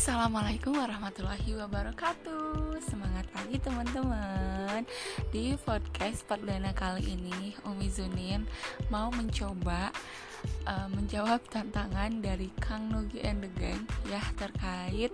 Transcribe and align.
Assalamualaikum 0.00 0.80
warahmatullahi 0.80 1.60
wabarakatuh. 1.60 2.72
Semangat 2.80 3.28
pagi 3.36 3.60
teman-teman. 3.60 4.88
Di 5.28 5.52
podcast 5.60 6.24
perdana 6.24 6.72
kali 6.72 7.20
ini 7.20 7.52
Umi 7.68 7.92
Zunin 7.92 8.48
mau 8.88 9.12
mencoba 9.12 9.92
uh, 10.64 10.88
Menjawab 10.96 11.44
tantangan 11.52 12.16
dari 12.24 12.48
Kang 12.64 12.88
Nugi 12.88 13.20
and 13.20 13.44
the 13.44 13.52
Gang 13.60 13.84
Ya 14.08 14.24
terkait 14.40 15.12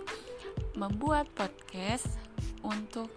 membuat 0.79 1.27
podcast 1.35 2.07
Untuk 2.63 3.11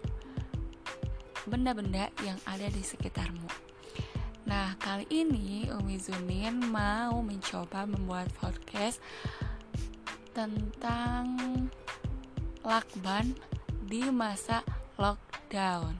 benda-benda 1.47 2.11
yang 2.27 2.35
ada 2.51 2.67
di 2.67 2.83
sekitarmu. 2.83 3.47
Nah 4.43 4.75
kali 4.75 5.07
ini 5.07 5.71
Umi 5.71 5.95
Zunin 6.03 6.67
mau 6.67 7.23
mencoba 7.23 7.87
membuat 7.87 8.27
podcast 8.35 8.99
tentang 10.31 11.35
lakban 12.63 13.35
di 13.83 14.07
masa 14.07 14.63
lockdown. 14.95 15.91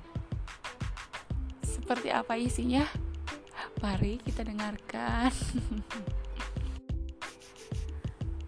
Seperti 1.60 2.08
apa 2.08 2.40
isinya? 2.40 2.88
Mari 3.84 4.24
kita 4.24 4.48
dengarkan. 4.48 5.28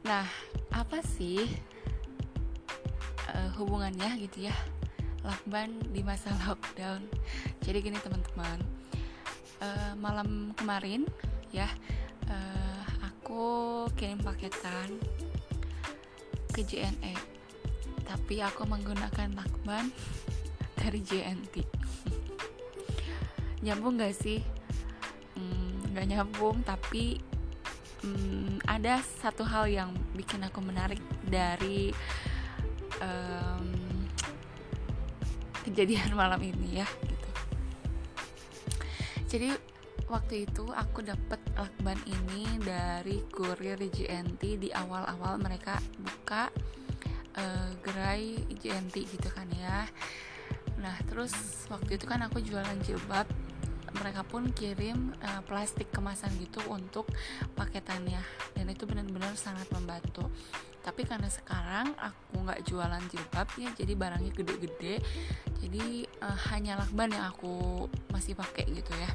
nah, 0.08 0.24
apa 0.72 1.04
sih 1.04 1.44
uh, 3.36 3.52
hubungannya 3.60 4.24
gitu 4.24 4.48
ya? 4.48 4.56
Lakban 5.28 5.84
di 5.92 6.00
masa 6.00 6.32
lockdown. 6.48 7.04
Jadi 7.60 7.84
gini 7.84 8.00
teman-teman, 8.00 8.64
uh, 9.60 9.92
malam 10.00 10.56
kemarin 10.56 11.04
ya, 11.52 11.68
uh, 12.32 12.84
aku 13.04 13.84
kirim 14.00 14.24
paketan 14.24 14.96
ke 16.54 16.62
JNE 16.62 17.18
tapi 18.06 18.46
aku 18.46 18.70
menggunakan 18.70 19.34
lakban 19.34 19.90
dari 20.80 21.00
JNT 21.02 21.56
nyambung 23.66 23.96
gak 23.96 24.14
sih? 24.14 24.44
Hmm, 25.34 25.96
gak 25.96 26.08
nyambung 26.14 26.62
tapi 26.62 27.18
hmm, 28.04 28.62
ada 28.68 29.00
satu 29.02 29.48
hal 29.48 29.72
yang 29.72 29.90
bikin 30.14 30.44
aku 30.44 30.60
menarik 30.60 31.00
dari 31.26 31.90
um, 33.00 33.68
kejadian 35.64 36.12
malam 36.20 36.44
ini 36.44 36.84
ya 36.84 36.88
gitu. 37.08 37.30
Jadi 39.34 39.50
waktu 40.08 40.48
itu 40.48 40.68
aku 40.72 41.06
dapat 41.06 41.40
lakban 41.56 42.00
ini 42.08 42.60
dari 42.60 43.24
kurir 43.32 43.80
JNT 43.80 44.42
di 44.60 44.70
awal-awal 44.72 45.40
mereka 45.40 45.80
buka 46.00 46.52
uh, 47.38 47.72
gerai 47.84 48.42
JNT 48.60 48.96
gitu 49.08 49.30
kan 49.32 49.48
ya. 49.54 49.88
Nah 50.80 50.96
terus 51.08 51.34
waktu 51.72 51.96
itu 51.96 52.06
kan 52.06 52.24
aku 52.26 52.44
jualan 52.44 52.80
jilbab 52.84 53.28
mereka 53.94 54.26
pun 54.26 54.50
kirim 54.50 55.14
uh, 55.22 55.42
plastik 55.46 55.94
kemasan 55.94 56.34
gitu 56.42 56.60
untuk 56.68 57.08
paketannya. 57.54 58.22
Dan 58.58 58.74
itu 58.74 58.90
benar-benar 58.90 59.38
sangat 59.38 59.70
membantu. 59.70 60.28
Tapi 60.84 61.08
karena 61.08 61.32
sekarang 61.32 61.96
aku 61.96 62.44
nggak 62.44 62.68
jualan 62.68 63.04
jilbab 63.08 63.48
ya 63.56 63.72
jadi 63.72 63.94
barangnya 63.96 64.32
gede-gede 64.36 65.00
jadi 65.64 66.04
uh, 66.20 66.38
hanya 66.52 66.76
lakban 66.76 67.16
yang 67.16 67.32
aku 67.32 67.88
masih 68.12 68.36
pakai 68.36 68.68
gitu 68.68 68.92
ya 68.92 69.10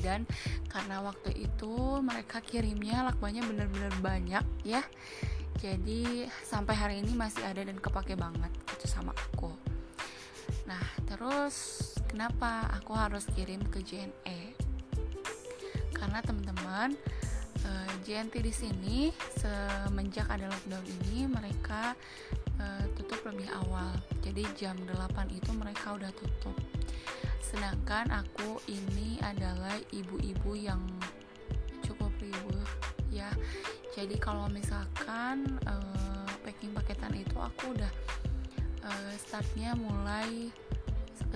dan 0.00 0.28
karena 0.68 1.00
waktu 1.02 1.32
itu 1.34 2.00
mereka 2.02 2.42
kirimnya 2.44 3.06
lakbannya 3.06 3.42
bener-bener 3.44 3.92
banyak 4.00 4.44
ya. 4.64 4.82
Jadi 5.56 6.28
sampai 6.44 6.74
hari 6.76 6.94
ini 7.00 7.16
masih 7.16 7.40
ada 7.42 7.64
dan 7.64 7.80
kepake 7.80 8.12
banget 8.12 8.52
itu 8.76 8.86
sama 8.86 9.16
aku. 9.16 9.50
Nah 10.68 10.84
terus 11.08 11.56
kenapa 12.06 12.68
aku 12.76 12.92
harus 12.92 13.24
kirim 13.32 13.64
ke 13.72 13.80
JNE 13.80 14.52
karena 15.96 16.20
teman-teman 16.20 16.92
eh, 17.64 17.92
JNT 18.04 18.34
di 18.44 18.52
sini 18.52 18.98
semenjak 19.40 20.28
ada 20.28 20.52
lockdown 20.52 20.86
ini 21.02 21.24
mereka 21.26 21.96
uh, 22.60 22.84
tutup 22.96 23.20
lebih 23.32 23.48
awal. 23.64 23.92
Jadi 24.22 24.42
jam 24.58 24.76
8 24.86 25.32
itu 25.32 25.50
mereka 25.56 25.96
udah 25.96 26.10
tutup 26.14 26.56
sedangkan 27.46 28.10
aku 28.10 28.58
ini 28.66 29.22
adalah 29.22 29.78
ibu-ibu 29.94 30.58
yang 30.58 30.82
cukup 31.86 32.10
ribet 32.18 32.66
ya. 33.14 33.30
Jadi 33.94 34.18
kalau 34.18 34.50
misalkan 34.50 35.46
uh, 35.64 36.26
packing 36.42 36.74
paketan 36.74 37.14
itu 37.14 37.38
aku 37.38 37.72
udah 37.72 37.92
uh, 38.82 39.14
startnya 39.14 39.72
mulai 39.78 40.50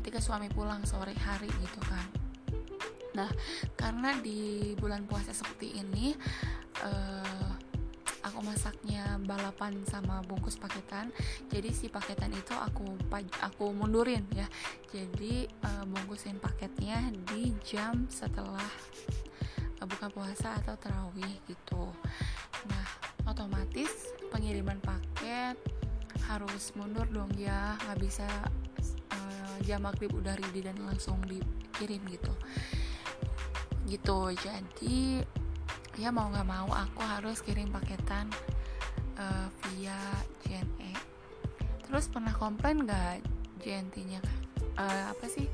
ketika 0.00 0.19
suami 0.19 0.50
pulang 0.50 0.82
sore 0.82 1.15
hari 1.15 1.48
gitu 1.62 1.81
kan. 1.87 2.09
Nah 3.15 3.31
karena 3.78 4.19
di 4.19 4.75
bulan 4.77 5.06
puasa 5.06 5.31
seperti 5.31 5.78
ini 5.78 6.12
uh, 6.84 7.69
aku 8.30 8.46
masaknya 8.46 9.18
balapan 9.26 9.82
sama 9.91 10.22
bungkus 10.22 10.54
paketan. 10.54 11.10
Jadi 11.50 11.74
si 11.74 11.91
paketan 11.91 12.30
itu 12.30 12.54
aku 12.54 12.94
aku 13.42 13.74
mundurin 13.74 14.22
ya. 14.30 14.46
Jadi 14.94 15.50
uh, 15.66 15.82
bungkusin 15.82 16.38
paketnya 16.38 17.10
di 17.34 17.50
jam 17.66 18.06
setelah 18.06 18.70
uh, 19.82 19.86
buka 19.91 20.06
puasa 20.14 20.62
atau 20.62 20.78
terawih 20.78 21.42
gitu. 21.50 21.91
Nah 22.70 22.86
otomatis 23.26 24.14
pengiriman 24.30 24.78
paket 24.78 25.58
harus 26.30 26.70
mundur 26.78 27.10
dong 27.10 27.34
ya. 27.34 27.74
Nggak 27.82 27.98
bisa 27.98 28.28
uh, 29.10 29.56
jam 29.66 29.82
maghrib 29.82 30.14
udah 30.14 30.38
ready 30.38 30.62
dan 30.62 30.78
langsung 30.86 31.18
dikirim 31.26 31.98
gitu. 32.06 32.30
Gitu. 33.91 34.20
Jadi 34.38 35.26
ya 36.00 36.09
mau 36.09 36.33
nggak 36.33 36.49
mau 36.49 36.69
aku 36.72 37.05
harus 37.05 37.44
kirim 37.44 37.69
paketan 37.69 38.33
uh, 39.21 39.53
via 39.69 40.00
JNE 40.49 40.97
terus 41.84 42.09
pernah 42.09 42.33
komplain 42.33 42.88
nggak 42.88 43.21
JNT-nya 43.61 44.25
uh, 44.81 45.12
apa 45.12 45.28
sih 45.28 45.44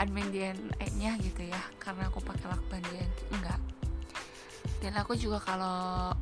admin 0.00 0.32
JNE-nya 0.32 1.20
gitu 1.20 1.44
ya 1.44 1.60
karena 1.76 2.08
aku 2.08 2.24
pakai 2.24 2.48
lakban 2.48 2.80
JNT 2.88 3.18
enggak 3.36 3.60
dan 4.80 4.96
aku 4.96 5.12
juga 5.12 5.36
kalau 5.44 6.16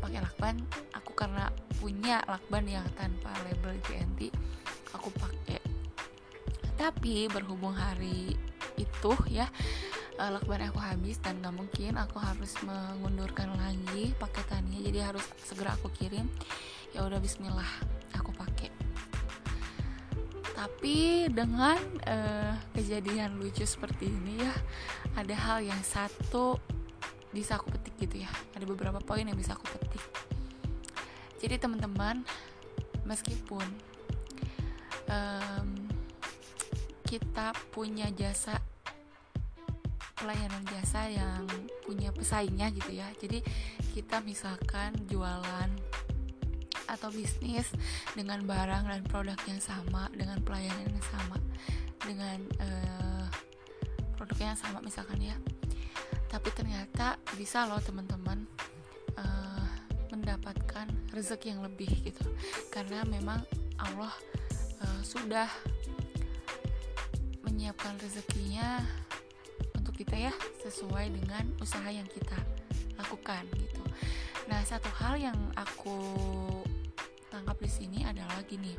pakai 0.00 0.24
lakban 0.24 0.56
aku 0.96 1.12
karena 1.12 1.52
punya 1.76 2.24
lakban 2.24 2.64
yang 2.64 2.88
tanpa 2.96 3.28
label 3.44 3.76
JNT 3.84 4.32
aku 4.96 5.12
pakai. 5.20 5.60
Tapi 6.80 7.28
berhubung 7.28 7.76
hari 7.76 8.32
itu 8.80 9.12
ya 9.28 9.46
uh, 10.18 10.30
lakban 10.30 10.62
aku 10.66 10.78
habis 10.78 11.18
dan 11.18 11.42
gak 11.42 11.54
mungkin 11.54 11.98
aku 11.98 12.18
harus 12.18 12.54
mengundurkan 12.62 13.50
lagi 13.58 14.14
paketannya. 14.18 14.80
Jadi 14.82 14.98
harus 15.02 15.24
segera 15.42 15.74
aku 15.74 15.90
kirim. 15.90 16.26
Ya 16.94 17.02
udah 17.02 17.18
Bismillah 17.18 17.70
aku 18.14 18.30
pakai. 18.34 18.70
Tapi 20.54 21.28
dengan 21.28 21.78
uh, 22.06 22.54
kejadian 22.72 23.36
lucu 23.36 23.66
seperti 23.66 24.08
ini 24.08 24.40
ya 24.40 24.54
ada 25.18 25.34
hal 25.34 25.58
yang 25.60 25.82
satu 25.82 26.56
bisa 27.34 27.58
aku 27.58 27.74
petik 27.74 27.98
gitu 27.98 28.22
ya. 28.22 28.30
Ada 28.54 28.64
beberapa 28.64 29.02
poin 29.02 29.26
yang 29.26 29.36
bisa 29.36 29.58
aku 29.58 29.66
petik. 29.74 30.04
Jadi 31.42 31.60
teman-teman 31.60 32.24
meskipun 33.04 33.66
um, 35.10 35.68
kita 37.04 37.52
punya 37.74 38.08
jasa 38.14 38.56
pelayanan 40.14 40.62
jasa 40.70 41.10
yang 41.10 41.44
punya 41.84 42.10
pesaingnya 42.14 42.70
gitu 42.72 42.94
ya. 42.94 43.06
Jadi 43.18 43.42
kita 43.94 44.22
misalkan 44.22 44.94
jualan 45.10 45.70
atau 46.84 47.08
bisnis 47.10 47.70
dengan 48.12 48.44
barang 48.44 48.86
dan 48.86 49.02
produk 49.08 49.38
yang 49.48 49.58
sama 49.58 50.06
dengan 50.14 50.38
pelayanan 50.44 50.86
yang 50.86 51.06
sama 51.10 51.38
dengan 52.04 52.38
uh, 52.60 53.26
produk 54.14 54.54
yang 54.54 54.58
sama 54.58 54.78
misalkan 54.84 55.18
ya. 55.18 55.36
Tapi 56.28 56.48
ternyata 56.54 57.18
bisa 57.38 57.66
loh 57.66 57.78
teman-teman 57.82 58.46
uh, 59.18 59.66
mendapatkan 60.12 60.86
rezeki 61.10 61.58
yang 61.58 61.62
lebih 61.62 61.90
gitu. 62.06 62.26
Karena 62.70 63.02
memang 63.06 63.42
Allah 63.78 64.14
uh, 64.82 65.00
sudah 65.02 65.50
menyiapkan 67.42 67.98
rezekinya 68.02 68.82
kita 69.94 70.28
ya 70.28 70.32
sesuai 70.66 71.14
dengan 71.14 71.46
usaha 71.62 71.86
yang 71.86 72.06
kita 72.10 72.36
lakukan 72.98 73.46
gitu. 73.54 73.82
Nah, 74.50 74.60
satu 74.66 74.90
hal 75.00 75.16
yang 75.16 75.38
aku 75.56 75.96
tangkap 77.32 77.56
di 77.62 77.70
sini 77.70 78.00
adalah 78.04 78.42
gini. 78.44 78.74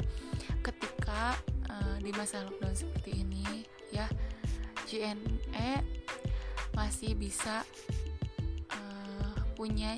Ketika 0.62 1.35
uh, 1.71 1.97
di 2.03 2.12
masa 2.13 2.45
lockdown 2.45 2.75
seperti 2.75 3.25
ini 3.25 3.65
ya 3.89 4.06
JNE 4.85 5.81
masih 6.75 7.15
bisa 7.15 7.63
uh, 8.75 9.38
punya 9.56 9.97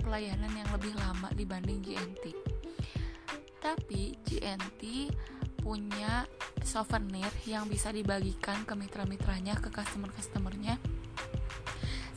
pelayanan 0.00 0.54
yang 0.54 0.70
lebih 0.70 0.94
lama 0.94 1.28
dibanding 1.34 1.82
JNT. 1.82 2.30
tapi 3.58 4.14
GNT 4.22 5.10
punya 5.58 6.22
souvenir 6.66 7.30
yang 7.46 7.70
bisa 7.70 7.94
dibagikan 7.94 8.66
ke 8.66 8.74
mitra-mitranya 8.74 9.54
ke 9.62 9.70
customer-customernya 9.70 10.76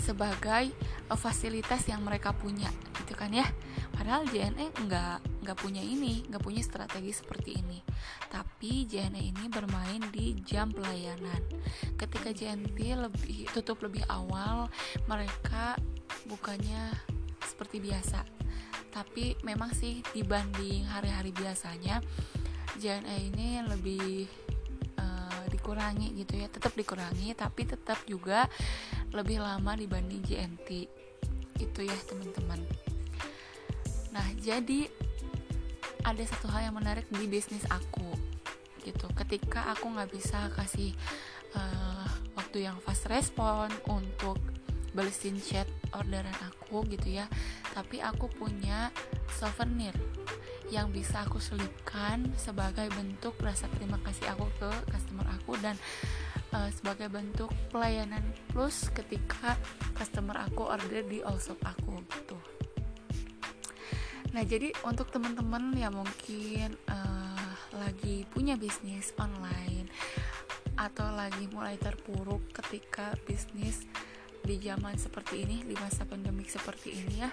sebagai 0.02 0.74
uh, 1.14 1.14
fasilitas 1.14 1.86
yang 1.86 2.02
mereka 2.02 2.34
punya 2.34 2.74
gitu 2.98 3.14
kan 3.14 3.30
ya? 3.30 3.46
Padahal 3.94 4.26
JNE 4.26 4.74
nggak 4.90 5.46
nggak 5.46 5.58
punya 5.60 5.86
ini 5.86 6.26
nggak 6.26 6.42
punya 6.42 6.66
strategi 6.66 7.14
seperti 7.14 7.62
ini. 7.62 7.80
Tapi 8.26 8.90
JNE 8.90 9.22
ini 9.22 9.46
bermain 9.54 10.02
di 10.10 10.34
jam 10.42 10.74
pelayanan. 10.74 11.46
Ketika 11.94 12.34
JNT 12.34 12.80
lebih 12.98 13.46
tutup 13.54 13.86
lebih 13.86 14.02
awal 14.10 14.66
mereka 15.06 15.78
bukannya 16.26 16.90
seperti 17.46 17.78
biasa. 17.78 18.26
Tapi 18.90 19.38
memang 19.46 19.78
sih 19.78 20.02
dibanding 20.10 20.90
hari-hari 20.90 21.30
biasanya 21.30 22.02
JNE 22.80 23.36
ini 23.36 23.60
lebih 23.68 24.26
uh, 24.96 25.44
dikurangi 25.52 26.16
gitu 26.16 26.40
ya. 26.40 26.48
Tetap 26.48 26.74
dikurangi 26.74 27.36
tapi 27.36 27.68
tetap 27.68 28.00
juga 28.08 28.48
lebih 29.12 29.44
lama 29.44 29.76
dibanding 29.76 30.24
JNT 30.24 30.70
itu 31.60 31.80
ya 31.84 31.98
teman-teman. 32.08 32.64
Nah 34.16 34.28
jadi 34.40 34.88
ada 36.08 36.24
satu 36.24 36.48
hal 36.50 36.72
yang 36.72 36.76
menarik 36.80 37.06
di 37.12 37.28
bisnis 37.28 37.68
aku 37.68 38.16
gitu. 38.88 39.12
Ketika 39.12 39.76
aku 39.76 39.92
nggak 39.92 40.10
bisa 40.16 40.48
kasih 40.56 40.96
uh, 41.54 42.08
waktu 42.40 42.66
yang 42.66 42.80
fast 42.80 43.12
respon 43.12 43.68
untuk 43.92 44.40
balesin 44.94 45.38
chat 45.38 45.70
orderan 45.94 46.34
aku 46.50 46.86
gitu 46.90 47.22
ya 47.22 47.26
tapi 47.74 48.02
aku 48.02 48.30
punya 48.30 48.90
souvenir 49.38 49.94
yang 50.70 50.94
bisa 50.94 51.26
aku 51.26 51.42
selipkan 51.42 52.30
sebagai 52.38 52.86
bentuk 52.94 53.34
rasa 53.42 53.66
terima 53.78 53.98
kasih 54.06 54.30
aku 54.34 54.46
ke 54.62 54.72
customer 54.94 55.26
aku 55.34 55.58
dan 55.58 55.76
uh, 56.54 56.70
sebagai 56.70 57.10
bentuk 57.10 57.50
pelayanan 57.74 58.22
plus 58.54 58.94
ketika 58.94 59.58
customer 59.98 60.38
aku 60.38 60.70
order 60.70 61.02
di 61.06 61.26
allshop 61.26 61.58
aku 61.66 62.02
gitu. 62.14 62.38
Nah 64.30 64.46
jadi 64.46 64.70
untuk 64.86 65.10
teman-teman 65.10 65.74
yang 65.74 65.98
mungkin 65.98 66.78
uh, 66.86 67.50
lagi 67.74 68.30
punya 68.30 68.54
bisnis 68.54 69.10
online 69.18 69.90
atau 70.78 71.10
lagi 71.12 71.50
mulai 71.50 71.76
terpuruk 71.82 72.46
ketika 72.54 73.18
bisnis 73.26 73.84
di 74.46 74.56
zaman 74.62 74.96
seperti 74.96 75.44
ini 75.44 75.66
di 75.66 75.76
masa 75.76 76.08
pandemik 76.08 76.48
seperti 76.48 76.96
ini 77.04 77.26
ya 77.26 77.30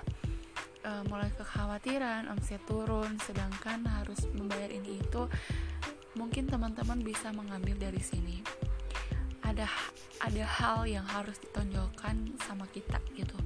uh, 0.87 1.03
mulai 1.11 1.29
kekhawatiran 1.35 2.31
omset 2.31 2.63
turun 2.65 3.19
sedangkan 3.27 3.83
harus 3.85 4.23
membayar 4.39 4.71
ini 4.71 5.03
itu 5.03 5.27
mungkin 6.17 6.49
teman-teman 6.49 7.03
bisa 7.03 7.35
mengambil 7.35 7.77
dari 7.77 8.01
sini. 8.01 8.41
Ada 9.45 9.69
ada 10.27 10.45
hal 10.49 10.89
yang 10.89 11.07
harus 11.07 11.37
ditonjolkan 11.39 12.35
sama 12.47 12.65
kita 12.73 12.99
gitu. 13.15 13.37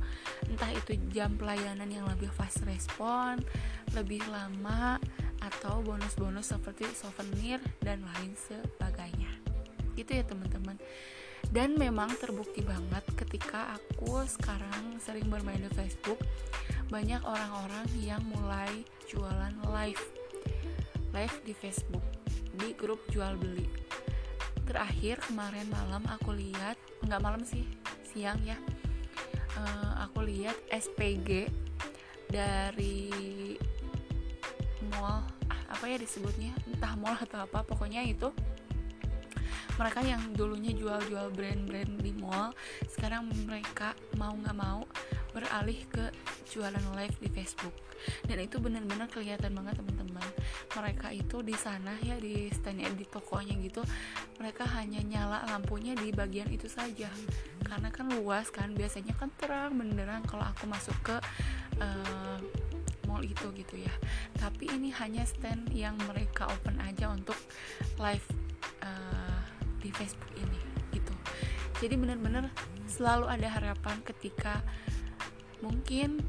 Entah 0.48 0.70
itu 0.72 0.96
jam 1.10 1.34
pelayanan 1.36 1.88
yang 1.90 2.06
lebih 2.06 2.30
fast 2.32 2.62
respon 2.64 3.42
lebih 3.90 4.22
lama 4.30 5.02
atau 5.42 5.82
bonus-bonus 5.82 6.54
seperti 6.54 6.86
souvenir 6.94 7.58
dan 7.82 8.04
lain 8.16 8.32
sebagainya. 8.38 9.28
Gitu 9.98 10.22
ya 10.22 10.24
teman-teman. 10.24 10.78
Dan 11.50 11.74
memang 11.74 12.14
terbukti 12.20 12.62
banget 12.62 13.02
ketika 13.18 13.74
aku 13.74 14.22
sekarang 14.28 15.02
sering 15.02 15.26
bermain 15.26 15.58
di 15.58 15.72
Facebook 15.74 16.20
banyak 16.90 17.22
orang-orang 17.22 17.86
yang 18.02 18.18
mulai 18.34 18.82
jualan 19.06 19.54
live. 19.70 20.02
Live 21.14 21.36
di 21.46 21.54
Facebook 21.54 22.02
di 22.58 22.74
grup 22.74 22.98
jual 23.14 23.38
beli. 23.38 23.70
Terakhir 24.66 25.22
kemarin 25.22 25.70
malam 25.70 26.02
aku 26.10 26.34
lihat 26.34 26.74
nggak 27.06 27.22
malam 27.22 27.46
sih 27.46 27.62
siang 28.02 28.42
ya. 28.42 28.58
Uh, 29.54 30.02
aku 30.02 30.26
lihat 30.26 30.58
SPG 30.74 31.46
dari 32.26 33.54
mall 34.90 35.22
ah, 35.46 35.62
apa 35.70 35.86
ya 35.86 35.94
disebutnya? 35.94 36.50
Entah 36.66 36.98
mall 36.98 37.14
atau 37.14 37.46
apa 37.46 37.62
pokoknya 37.62 38.02
itu 38.02 38.34
mereka 39.78 40.02
yang 40.02 40.20
dulunya 40.34 40.74
jual-jual 40.74 41.30
brand-brand 41.38 42.02
di 42.02 42.12
mall 42.18 42.50
sekarang 42.90 43.30
mereka 43.46 43.94
mau 44.18 44.34
nggak 44.34 44.58
mau 44.58 44.84
beralih 45.32 45.80
ke 45.88 46.10
jualan 46.50 46.82
live 46.98 47.16
di 47.22 47.28
Facebook. 47.30 47.72
Dan 48.26 48.40
itu 48.42 48.56
benar-benar 48.58 49.06
kelihatan 49.12 49.52
banget 49.54 49.78
teman-teman. 49.78 50.24
Mereka 50.74 51.12
itu 51.14 51.44
di 51.44 51.54
sana 51.54 51.94
ya 52.02 52.16
di 52.16 52.48
standnya 52.50 52.88
di 52.90 53.04
tokonya 53.06 53.54
gitu 53.60 53.84
mereka 54.40 54.64
hanya 54.72 55.04
nyala 55.04 55.44
lampunya 55.52 55.92
di 55.94 56.10
bagian 56.10 56.48
itu 56.48 56.66
saja. 56.66 57.12
Karena 57.62 57.92
kan 57.92 58.08
luas 58.10 58.48
kan 58.48 58.72
biasanya 58.72 59.12
kan 59.20 59.28
terang 59.36 59.76
beneran 59.76 60.24
kalau 60.24 60.42
aku 60.48 60.64
masuk 60.64 60.96
ke 61.04 61.16
uh, 61.78 62.40
mall 63.04 63.20
itu 63.20 63.52
gitu 63.52 63.84
ya. 63.84 63.92
Tapi 64.40 64.72
ini 64.72 64.88
hanya 64.96 65.28
stand 65.28 65.68
yang 65.76 65.94
mereka 66.08 66.48
open 66.48 66.80
aja 66.80 67.12
untuk 67.12 67.36
live 68.00 68.26
uh, 68.80 69.44
di 69.84 69.92
Facebook 69.92 70.32
ini 70.40 70.60
gitu. 70.96 71.14
Jadi 71.84 71.94
benar-benar 72.00 72.48
selalu 72.88 73.28
ada 73.28 73.48
harapan 73.48 74.00
ketika 74.02 74.64
mungkin 75.60 76.24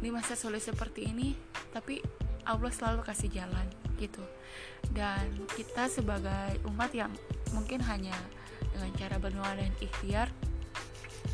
di 0.00 0.08
masa 0.08 0.34
sulit 0.34 0.64
seperti 0.64 1.12
ini 1.12 1.36
tapi 1.70 2.00
Allah 2.48 2.72
selalu 2.72 3.04
kasih 3.04 3.30
jalan 3.30 3.68
gitu 4.00 4.24
dan 4.96 5.28
kita 5.54 5.86
sebagai 5.92 6.56
umat 6.72 6.90
yang 6.96 7.12
mungkin 7.52 7.84
hanya 7.84 8.16
dengan 8.72 8.90
cara 8.96 9.16
berdoa 9.20 9.52
dan 9.54 9.70
ikhtiar 9.78 10.32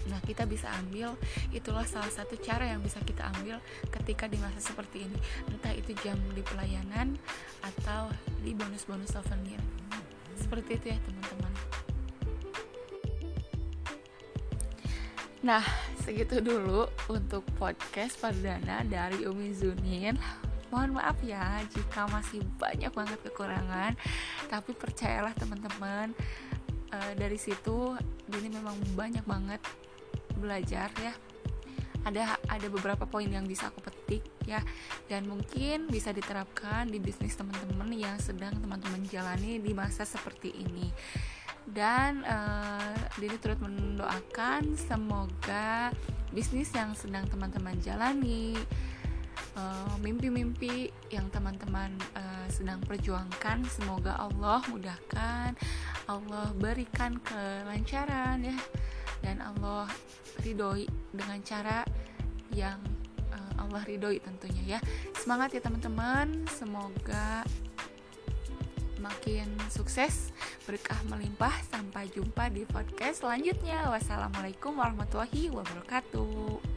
Nah, 0.07 0.23
kita 0.23 0.47
bisa 0.47 0.71
ambil 0.83 1.19
itulah 1.51 1.83
salah 1.83 2.11
satu 2.11 2.39
cara 2.39 2.71
yang 2.71 2.79
bisa 2.79 3.03
kita 3.03 3.27
ambil 3.39 3.59
ketika 3.91 4.31
di 4.31 4.39
masa 4.39 4.63
seperti 4.63 5.07
ini. 5.07 5.19
Entah 5.51 5.75
itu 5.75 5.99
jam 6.03 6.15
di 6.31 6.43
pelayanan 6.47 7.19
atau 7.62 8.11
di 8.43 8.55
bonus-bonus 8.55 9.11
souvenir. 9.15 9.59
Seperti 10.39 10.79
itu 10.79 10.87
ya, 10.95 10.99
teman-teman. 11.03 11.53
Nah, 15.47 15.63
segitu 16.03 16.43
dulu 16.43 16.91
untuk 17.07 17.47
podcast 17.55 18.19
perdana 18.19 18.83
dari 18.83 19.31
Umi 19.31 19.55
Zunin. 19.55 20.19
Mohon 20.75 20.99
maaf 20.99 21.23
ya 21.23 21.62
jika 21.71 22.11
masih 22.11 22.43
banyak 22.59 22.91
banget 22.91 23.15
kekurangan, 23.31 23.95
tapi 24.50 24.75
percayalah 24.75 25.31
teman-teman, 25.38 26.11
e, 26.91 26.99
dari 27.15 27.38
situ 27.38 27.95
ini 28.26 28.50
memang 28.50 28.75
banyak 28.99 29.23
banget 29.23 29.62
belajar 30.35 30.91
ya. 30.99 31.15
Ada 32.03 32.43
ada 32.50 32.67
beberapa 32.67 33.07
poin 33.07 33.31
yang 33.31 33.47
bisa 33.47 33.71
aku 33.71 33.87
petik 33.87 34.26
ya 34.50 34.59
dan 35.07 35.31
mungkin 35.31 35.87
bisa 35.87 36.11
diterapkan 36.11 36.91
di 36.91 36.99
bisnis 36.99 37.38
teman-teman 37.38 37.95
yang 37.95 38.19
sedang 38.19 38.59
teman-teman 38.59 39.07
jalani 39.07 39.62
di 39.62 39.71
masa 39.71 40.03
seperti 40.03 40.50
ini 40.59 40.91
dan 41.70 42.23
uh, 42.26 42.94
Dini 43.18 43.37
turut 43.40 43.58
mendoakan 43.58 44.76
semoga 44.76 45.90
bisnis 46.30 46.70
yang 46.76 46.92
sedang 46.92 47.25
teman-teman 47.32 47.80
jalani 47.80 48.52
eh, 49.56 49.94
mimpi-mimpi 50.04 50.92
uh, 50.92 51.08
yang 51.08 51.32
teman-teman 51.32 51.96
uh, 52.12 52.44
sedang 52.52 52.76
perjuangkan 52.85 53.64
semoga 53.73 54.20
Allah 54.20 54.61
mudahkan 54.68 55.56
Allah 56.06 56.52
berikan 56.54 57.18
kelancaran 57.25 58.44
ya. 58.44 58.56
Dan 59.25 59.42
Allah 59.42 59.88
ridhoi 60.44 60.87
dengan 61.11 61.40
cara 61.40 61.82
yang 62.52 62.78
uh, 63.32 63.52
Allah 63.64 63.82
ridhoi 63.82 64.20
tentunya 64.23 64.76
ya. 64.76 64.80
Semangat 65.16 65.56
ya 65.56 65.64
teman-teman 65.64 66.46
semoga 66.52 67.42
makin 69.07 69.47
sukses, 69.71 70.35
berkah 70.67 70.99
melimpah. 71.07 71.55
Sampai 71.71 72.11
jumpa 72.11 72.51
di 72.51 72.67
podcast 72.67 73.23
selanjutnya. 73.23 73.87
Wassalamualaikum 73.87 74.75
warahmatullahi 74.75 75.55
wabarakatuh. 75.55 76.75